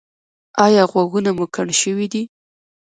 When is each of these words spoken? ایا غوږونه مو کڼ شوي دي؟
ایا 0.65 0.83
غوږونه 0.91 1.29
مو 1.37 1.45
کڼ 1.55 1.67
شوي 1.81 2.07
دي؟ 2.13 2.23